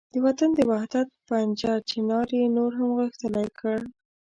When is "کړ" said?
3.59-3.77